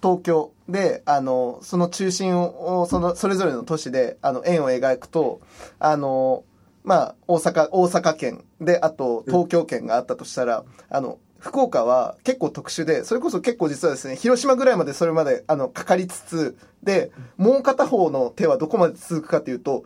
[0.00, 5.40] 東京で、あの、その中心を、その、それぞれの都市で、あの、円を描くと、
[5.80, 6.44] あの、
[6.84, 19.82] まあ、大阪、大阪県で、あと、東京県があったとしたら、あの、福岡は結構特殊で、それこそ結構実はですね、広島ぐらいまでそれまで、あの、かかりつつ、で、もう片方の手はどこまで続くかというと、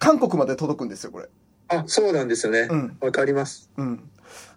[0.00, 1.28] 韓国まで届くんですよ、これ。
[1.70, 2.68] あ、そうなんですよね。
[2.70, 3.70] うんわかります。
[3.76, 4.10] うん。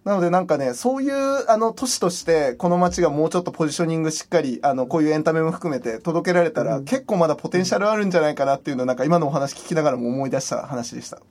[0.04, 11.22] なのでなんかね、そういう、あの、都市として、この街がもうちょっとポジショニングしっかり、あの、こういうエンタメも含めて届けられたら、結構まだポテンシャルあるんじゃないかなっていうのを、なんか今のお話聞きながらも思い出した話でした。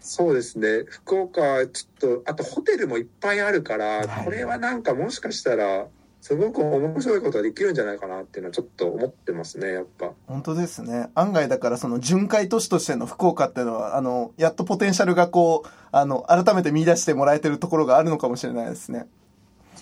[0.00, 0.84] そうですね。
[0.88, 5.86] 福岡はちょっと、あとホテルもいっぱいあるから、はいこれはなんかもしかしたら、
[6.20, 10.10] すごく面白いことができるんじゃないかなっていうのはちょっと思ってますね、やっぱ。
[10.26, 11.10] 本当ですね。
[11.14, 19.06] 案外だからその巡回都市としての福岡っていうのは、あの、やっとポテンシャルがこう、あの、改めて見出してもらえてるところがあるのかもしれないですね。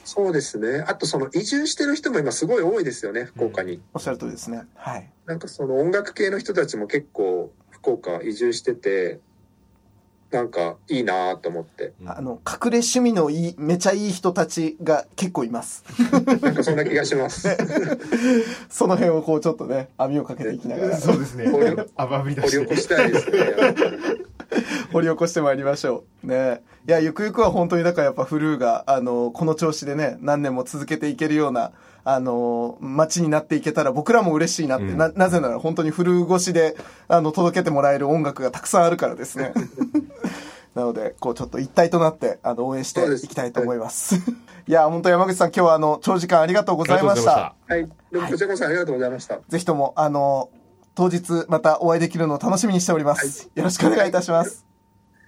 [0.05, 0.85] そうですね。
[0.87, 3.81] あとその移住してる人も今すごい多いですよね、福岡に。
[3.93, 4.67] おっしゃる通りですね。
[4.77, 5.11] はい。
[5.25, 9.21] なんかその音楽系の人たちも結構福岡移住してて、
[10.31, 11.93] なんかいいなと思って。
[12.05, 15.85] あの、隠れ趣味のいい、めちゃいい人たちが結構います。
[16.43, 17.49] なんかそんな気がします。
[18.69, 20.97] その辺をこうちょっとね、網をかけていきながら。
[20.99, 21.77] そうですね掘り。
[22.37, 23.55] 起こしたいですね。
[24.93, 26.27] 掘り起こしてまいりましょう。
[26.27, 31.73] ねいや、ゆくゆくは本当にだからやっぱフルーが、あの、この調子でね、何年も続けていけるような、
[32.09, 36.77] あの、街になっていけたら僕らも嬉しいなって、うんな、なぜなら本当にフルー越しで、
[37.09, 39.53] あの、届けてもらえる音楽がたくさんあるからですね。
[40.77, 44.15] なので、こうちょっと一体となって、あの、応援していきたいと思います。
[44.69, 47.57] いや、本当山口さん今日はあの、長時間ありがとうございました。
[47.67, 47.89] はい。
[48.13, 49.41] でもこちらこそありがとうございました。
[49.49, 50.51] ぜひとも、あの、
[50.95, 53.51] 当日またお会いできるのを楽しみにしております。
[53.57, 54.65] よろしくお願いいたします。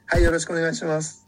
[0.06, 1.27] はい、よろしくお願いします。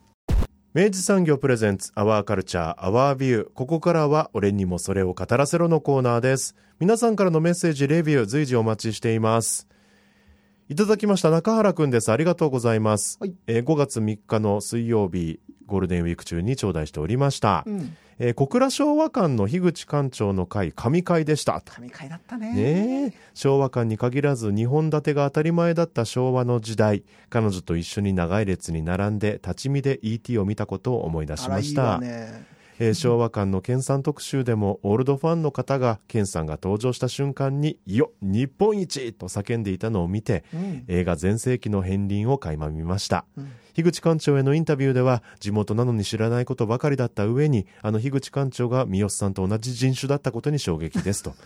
[0.73, 6.55] 明治産業プレゼンツアワーカルチャーアワービューここからは俺にもそれを語らせろのコーナーです。
[6.79, 9.67] 皆さんからのメッセージレビュー随時お待ちしています。
[10.69, 12.13] いただきました中原くんです。
[12.13, 13.19] ありがとうございます。
[13.21, 13.35] はい。
[13.49, 17.65] えー5月3日の水曜日、ゴールデンウィーク中に頂戴しておりました。
[17.67, 17.97] うん。
[18.19, 21.63] えー小倉昭和館の樋口館長の会、神会でした。
[21.65, 22.53] 神回だったね。
[22.53, 23.13] ねえ。
[23.33, 27.03] 昭和館に限らず2本立てが当たり前だった昭和の時代。
[27.31, 31.99] 彼女と一緒に長い列に並んで立ち見で ET を見たことを思い出しました。
[32.03, 32.61] えー
[32.95, 40.85] 昭和館の健さん特集でもオールドファンの方が健さんが登場した瞬間に「よ日本一!」と叫んでいたのを見てうん。
[40.89, 51.35] 映画全盛期の片鱗を垣間見ました、うん樋口館長へのインタビューでは地元なのに知らないことばかりだった上にあの樋口館長が三好さんと同じ人種だったことに衝撃ですと。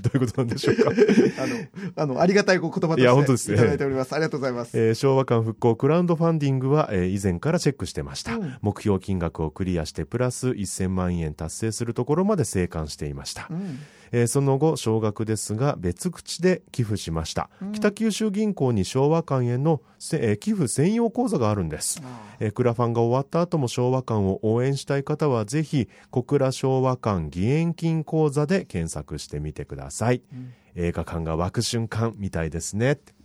[0.00, 0.90] どういうことなんでしょうか？
[1.38, 3.56] あのあのありがたいお言葉といや本当ですね。
[3.56, 4.12] していただいております。
[4.14, 4.78] ありがとうございます。
[4.78, 8.54] えー昭和館復興クラウドファンディングは、えー以前からチェックしてました、うん。
[8.60, 13.78] 目標金額をクリアしてプラス1000万円達成するところまで生還していました、うん
[14.12, 17.72] えーその後少額ですが別口で寄付しました、うん。
[17.72, 22.00] 北九州銀行に昭和館への、せえー寄付専用口座があるんです。
[22.02, 30.52] あえークラファンが終わった後も昭和館を応援したい方はぜひ小倉昭和館義援金口座で検索してみてください、ん。
[30.74, 32.98] 映画館が湧く瞬間みたいですね。
[33.14, 33.19] うん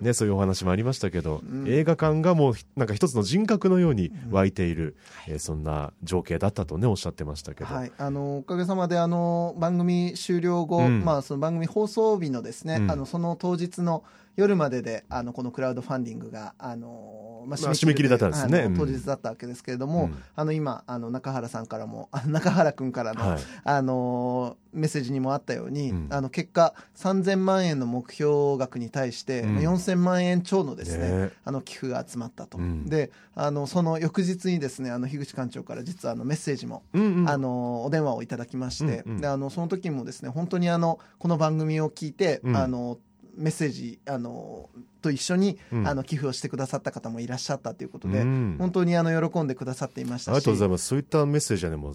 [0.00, 1.68] ね、そういうお話もありましたけど、ん。
[1.68, 4.96] 映画館がもうひなんか一つの人格のように湧いている、
[5.28, 11.04] えーそんな情景だったとねおっしゃってましたけど、はい、あのおかげさまであの番組終了後、うん。
[11.04, 12.90] まあ、その番組放送日のですね、うん。
[12.90, 14.04] あのその当日の
[14.36, 18.68] 夜までであのこのクラウドファンディングがあの、まあ、まあ締め切りだったんですね。
[18.76, 20.22] 当日だったわけですけれども、うん。
[20.34, 23.38] あの今あの中原さんからもあ 中原君からの、はい。
[23.62, 26.06] あのメッセージにもあったように、うん。
[26.10, 29.58] あの結果3000万円の目標額に対して、うん。
[29.58, 31.30] 4000万円超のですねね。
[31.44, 32.88] あの寄付が集まったと、うん。
[32.88, 37.28] であのその翌日にですねあの樋口館長から実はあのメッセージもうんうん。
[37.28, 39.20] あのお電話をいただきまして、うんうん。
[39.20, 42.56] であのその時もですね本当にあのこの番組を聞いて、うん。
[42.56, 42.98] あの
[43.36, 44.70] メッセージあの
[45.02, 45.86] と一緒に、うん。
[45.86, 48.56] あの寄付をしてくださった方もいらっしゃったということで、うん。
[48.58, 50.34] 本当にあの喜んでくださっていましたし。
[50.34, 50.86] ありがとうございます。
[50.86, 51.94] そういったメッセージはねもう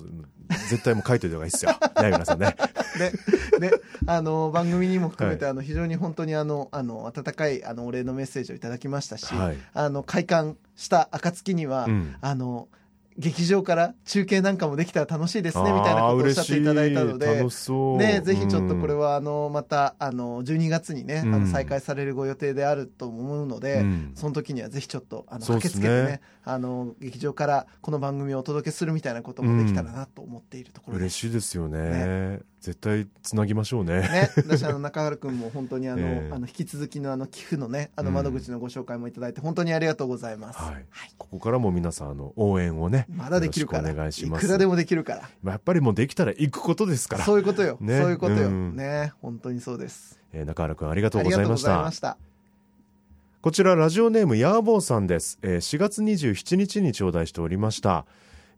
[0.70, 1.72] 絶対もう書いておいた方がいいですよ。
[2.02, 2.56] ね皆さんね。
[3.60, 9.58] でであの番組にも含めて、はあの非常に本当にあのあの温かいあのお礼のメッセージをいただきましたし、はい。
[9.74, 12.16] あの開館した暁には、うん。
[12.22, 12.68] あの
[13.20, 21.32] 劇場から中継なんかもできたら楽しいですねみたいなことをおっしゃっていただいたのでね、ぜひちょっとこれは、はあのまたあの12月にね、あうん。
[21.32, 24.12] の再開されるご予定であると思うので、うん。
[24.16, 31.28] その時にはぜひちょっとあの駆けつけてねあの劇場からこの番組をお届けするみたいなこともできたらなと思っているところです。
[31.28, 34.02] 嬉しいですよね絶対つなぎましょうね。
[34.02, 36.32] ね、私あの中原君も本当にあの、ええ。
[36.34, 38.16] あの引き続きのあの寄付のねあのうん。
[38.16, 40.60] 窓口のご紹介もいただいて本当にありがとうございます。
[40.60, 40.86] はい、
[41.18, 43.92] ここからも皆さんあの応援をねまだできるから。
[43.92, 44.46] お願いします。
[44.46, 45.22] くらでもできるから。
[45.42, 47.24] まあやっぱりもうできたら行くことですから。
[47.24, 48.00] そういうことよ、ね。
[48.00, 48.76] そういうことよ、うん。
[48.76, 50.20] ね本当にそうです。
[50.34, 51.68] えー中原君ありがとうごございました。
[51.70, 52.18] ざいました。
[53.42, 58.06] こちらラジオネームヤーボーさんです、えー4月27日に頂戴しておりました、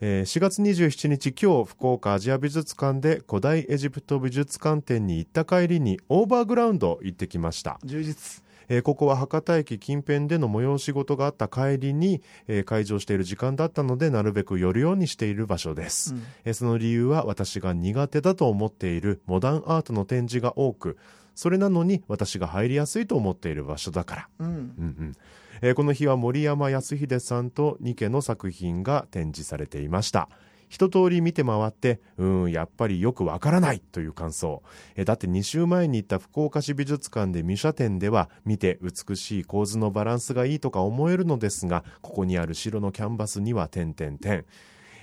[0.04, 7.80] えー4月27日今日福岡アジア美術館で古代エジプト美術館展に行った帰りにオーバーグラウンド行ってきました。
[7.84, 8.44] 充実。
[8.68, 16.24] えーここは博多駅近辺での催し事があった帰りに、えー会場している時間だったのでなるべく寄るようにしている場所です、うん。
[16.46, 20.98] えーその理由は私が苦手だと思っているモダンアートの展示が多く
[21.36, 24.30] それなのに私が入りやすいと思っている場所だから。
[24.40, 24.48] うん。
[24.48, 24.58] うんう
[25.04, 25.14] ん
[25.64, 30.28] えーこの日は森山康秀さんとニケの作品が展示されていました。
[30.70, 34.64] 一通り見て回ってうんやっぱりよくわからないという感想。
[34.96, 44.46] えだって2週前に行った福岡市美術館でミシャ展では見て美しい構図のバランスがいいとか思えるのですがここにある白のキャンバスには点々点。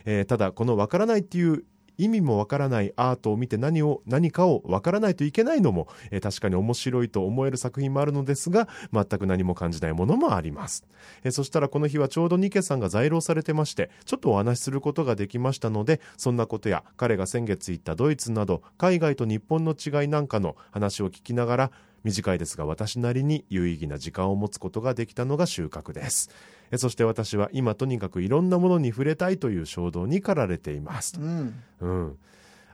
[0.06, 1.64] えーただこのわからないっていう
[1.98, 10.84] 意味もわからないアートを見て何を何かをわからないといけないのも、えー確かに面白いと思える作品もあるのですが全く何も感じないものもあります、
[11.24, 21.70] えーそしたらこの日はちょうどニケさんが在廊されてましてちょっとお話しすることができましたのでそんなことや彼が先月行ったドイツなど海外と日本の違いなんかの話を聞きながら
[22.04, 26.30] 短いですが私なりに有意義な時間を持つことができたのが収穫です。
[26.76, 31.54] そして私は今とにかくいろんなものに触れたいという衝動に駆られていますうん。
[31.80, 32.18] うん。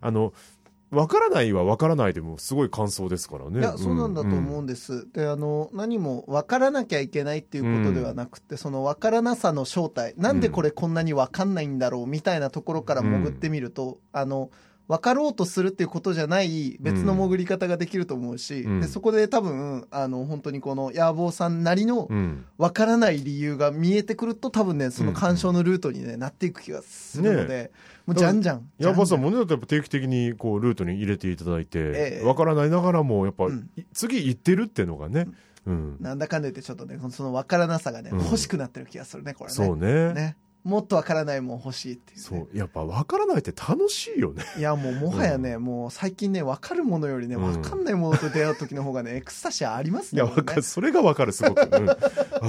[0.01, 0.33] あの
[0.91, 3.61] わからないはわからないでもすごい感想ですからね。
[3.61, 10.15] いやそうなんだと思うんです、であの何も分からなきゃいけないっていうことではなくて、その分からなさの正体。
[10.17, 14.51] なんでこれこんなに分かんないんだろうみたいなところから潜ってみると、あの
[14.87, 18.81] 分かろうとするっていうことじゃない別の潜り方ができると思うし、うん。
[18.81, 22.45] でそこで多分あの本当にこの野望さんなりのうん。
[22.59, 27.71] 分からない理由が見えてくると多分ねその鑑賞のルートに、ね、なっていく気がするので、
[28.07, 28.71] もうじゃんじゃん。
[28.79, 32.27] ヤバさんもねだってやっぱ定期的にこうルートに入れていただいてええ。
[32.27, 33.71] わからないながらもやっぱ、うん。
[33.77, 35.29] い次行ってるっていうのがね
[35.67, 35.97] うん。
[36.01, 38.19] なんだかんだ言ってちょっとね、その分からなさがね、うん。
[38.19, 39.55] 欲しくなってる気がするね、これね。
[39.55, 40.13] そうね。
[40.13, 40.37] ね。
[40.65, 42.23] もっと分からないもん欲しいっていう、ね。
[42.23, 42.49] そう。
[42.57, 44.43] やっぱ分からないって楽しいよね。
[44.57, 50.33] いやもうもはやね、もう最近ね、分かるものよりね、うん分かんないものと出会う時の方がね、 エクスタシーありますいや、ね。
[50.35, 50.63] わかる。
[50.63, 51.61] それが分かる、すごく。
[51.61, 51.87] うん。
[51.87, 51.97] 分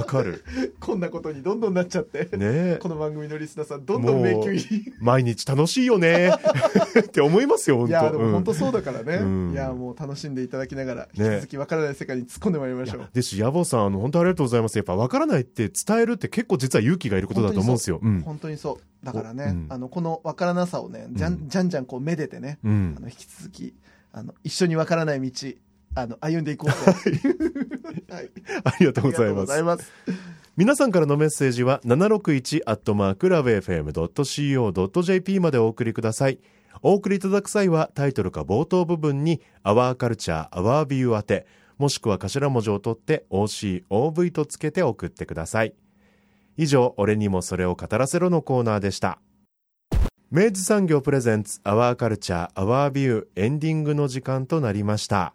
[0.04, 0.42] かる。
[0.80, 2.34] こんなことにどんどんなっちゃって。
[2.38, 4.92] ねこの番組のリスナーさん、どんどん迷宮入り。
[4.98, 6.30] 毎日楽しいよね。
[6.98, 9.16] って思いますよ、本当いや、でもうん本当そうだからね。
[9.16, 13.08] うんいや、もう楽しんでいただきながら、引き続き分からない世界に突っ込んでまいりましょう。
[13.12, 14.78] ですし、野望さん、あの、本当ありがとうございます。
[14.78, 18.00] やっぱ分からないって伝えるって結構実は勇気がいることだと思うんですよ。
[18.06, 18.20] うん。
[18.22, 19.04] 本当にそう。
[19.04, 23.74] だからね、うんあの、この分からなさをね、じゃうんんじゃんじゃんこう、めでてね、うんあの、引き続き、
[24.12, 25.48] あの、一緒に分からない道、
[25.94, 26.76] あの、歩んでいこうと。
[28.14, 28.30] はい。
[28.64, 29.92] ありがとうごございます。
[30.56, 36.38] 皆さんからのメッセージは、761アットマークラブ FM.co.jp までお送りください。
[36.82, 41.46] お送りいただく際は、タイトルか冒頭部分に、アワーカルチャー、アワービュー宛て、
[41.78, 45.74] もしくは頭文字を取って OC、OV とつけて送ってください。
[46.56, 49.18] 以上、俺にもそれを語らせろのコーナーでした。
[50.30, 55.34] 明治産業プレゼンツ、アワーカルチャー、アワービュー、エンディングの時間となりました。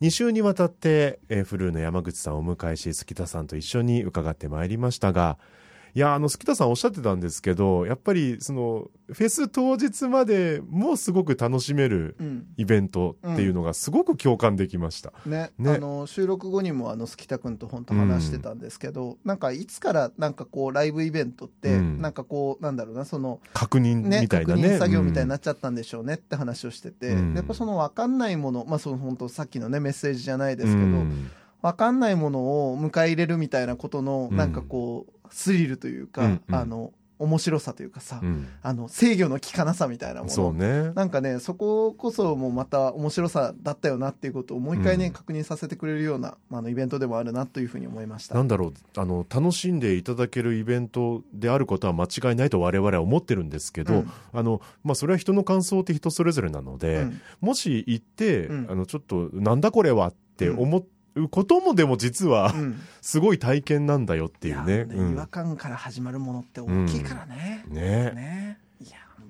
[0.00, 5.38] 2週にわたって、えーフルーの山口さんをお迎えし、月田さんと一緒に伺ってまいりましたが、
[5.96, 12.46] いや、あの、月田さんおっしゃってたんですけど、やっぱり、その、フェス当日までもすごく楽しめるうん。
[12.56, 15.12] イベントっていうのがすごく共感できました。
[15.26, 15.74] ね、ね。
[15.74, 22.00] あの収録後にもあのスキタ君と本当話してたんですけど、なんかいつからなんかこうライブイベントって、うん。
[22.00, 24.62] なんかこうなんだろうなその確認ねみたいなね。
[24.62, 27.34] 確認作業みたいになっっちゃったんでしょうねって話をしてて、うん。
[27.34, 31.30] やっぱその分かんないものまあその本当さっきのねメッセージじゃないですけど、うん。
[31.62, 32.40] 分かんないもの
[32.70, 34.36] を迎え入れるみたいなことのうん。
[34.36, 36.54] なんかこうスリルというか、うんうん。
[36.54, 38.48] あの面白さというかさ、うん。
[38.62, 40.52] あの制御の効かなさみたいなもの。
[40.52, 40.92] ね。
[40.94, 45.12] なんかね、そここそもうまた面白さだったよなっていうことをもう一回ね、うん。
[45.12, 48.34] 確認させてくれるような、あの、イベントでもあるなというふうに思いました。
[48.34, 54.10] なんだろうあの楽しんでいただけるイベントであることは間違いないと我々は思ってるんですけど、うん。
[54.32, 57.20] あのまあ、それは人の感想って人それぞれなので、うん。
[57.40, 58.66] もし行って、うん。
[58.70, 60.78] あのちょっとなんだこれはって思
[61.16, 62.80] うこともでも実はうん。
[63.00, 64.78] すごい体験なんだよっていうね。
[64.78, 65.12] やうん。
[65.12, 67.64] 違和感から始まるものって大きいからね。
[67.68, 67.80] ね。
[68.12, 68.58] ね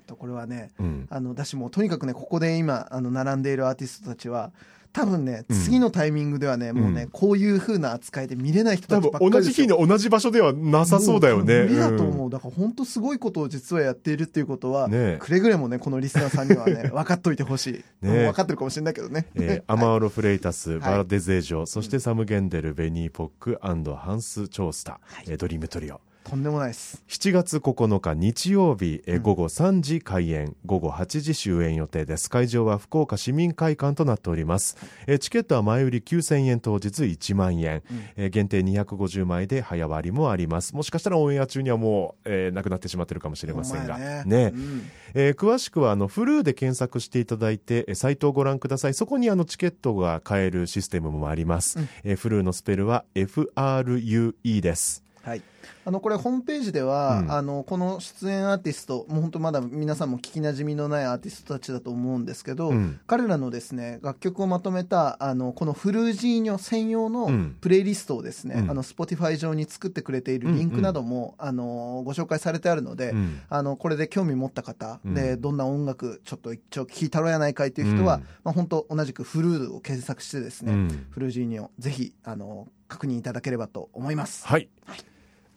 [0.05, 4.51] いや、本当これはね、うんあの、だしもうとにかくね、ここで今、あの、並んでいるアーティストたちは、
[4.95, 11.53] 多分ね、うん次のタイミングではね、もうね、うんこういう風な扱いで見れない人多たちばっかり分同じ日に同じ場所ではなさそうだよね。
[11.53, 12.29] もう無理だとうん思う。
[12.29, 18.05] だから本当すごいことを実はやっているっていうことは、ねくれぐれもね、このリスナーさんにはね、 分かっといてほしい。
[18.05, 19.27] ねもう分かってるかもしれないけどね。
[19.35, 25.99] えーアマーロ・フレイタス、いバラデゼージョ、そしてサム・ゲンデル、ベニー・ポックハンス・チョースタ、えードリームトリオ。
[26.27, 27.03] とんでもないです。
[27.07, 32.31] 7月9日日曜日、え午後3時開演、午後8時終演予定です。
[32.31, 34.75] 会場は福岡市民会館となっております。
[35.05, 37.83] えーチケットは前売り9000円当日1万円、
[38.15, 40.75] えー限定250枚で早割りもあります。
[40.75, 43.93] もしかしたらオンエア中にはもう、えーなくなってしまってるかもしれませんが。
[43.93, 44.81] ほんまやねうん
[45.13, 55.41] えー詳しくはあのフルーで検索していただいてえーサイトをご覧くださいそこにあのチケットが買えるシステムもあります、うんえーフルーのスペルは FRUE ですはい。
[55.85, 57.31] あの、これホームページでは、うん。
[57.31, 62.99] あの、この出演アーティスト、もう本当まだ皆さんも聞き馴染みのないアーティストたちだと思うんですけど、うん。
[63.07, 67.55] 彼らのですね、楽曲をまとめた、あの、このフルージーニョ専用のうん。
[67.61, 68.71] プレイリストをですね、うん。
[68.71, 73.39] あの、Spotify 上に作ってくれているリンクなども、あの、ご紹介されてあるので、うん。
[73.49, 75.13] あの、これで興味持った方、うん。
[75.13, 78.21] で、どんな音楽、ちょっと一丁聞いたろやないかいという人は、うん。
[78.43, 81.07] まあ本当同じくフルーを検索してですね、うん。
[81.09, 84.45] フルージーニョ、ぜひ、あの、確認いただければと思います。
[84.45, 84.69] はい、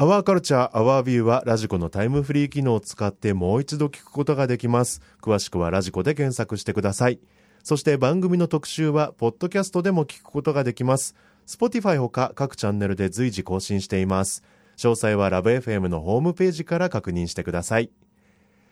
[0.01, 5.03] アワーカルチャーアワービューはラジコのタイムフリー機能を使ってもう一度聞くことができます。
[5.21, 7.19] 詳しくはラジコで検索してください。
[7.65, 11.17] そして番組の特集はポッドキャストでも聞くことができます。
[11.49, 14.45] Spotify ほか各チャンネルで随時更新しています。
[14.77, 17.91] 詳細はラブ f m のホームページから確認してください。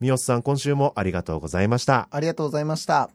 [0.00, 2.08] 三好さん今週もありがとうございました。
[2.10, 3.10] ありがとうございました。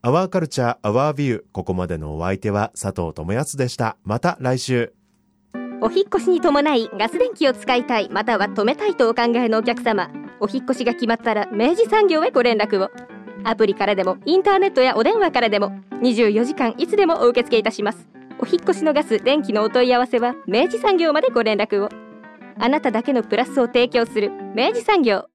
[0.00, 3.96] アワーカルチャーアワービューここまでのお相手は佐藤智康でした。
[4.02, 4.94] また来週。
[5.82, 10.10] お引っ越しに伴いガス電気を使いたいまたは止めたいとお考えのお客様。
[10.40, 12.90] お引っ越しが決まったら明治産業へご連絡を
[13.44, 15.72] アプリからでもインターネットやお電話からでも
[16.02, 18.08] 24時間いつでもお受け付けいたします。
[18.38, 21.88] お引越しのガス電気のお問い合わせは明治産業までご連絡を。
[22.58, 25.26] あなただけのプラスを提供する明治産業。